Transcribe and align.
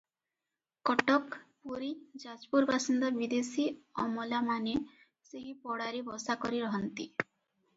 କଟକ, 0.89 1.37
ପୁରୀ, 1.71 1.89
ଯାଜପୁର 2.23 2.69
ବାସିନ୍ଦା 2.71 3.11
ବିଦେଶୀ 3.19 3.67
ଅମଲାମାନେ 4.05 4.75
ସେହି 5.31 5.55
ପଡ଼ାରେ 5.67 6.01
ବସା 6.11 6.39
କରି 6.47 6.65
ରହନ୍ତି। 6.67 7.07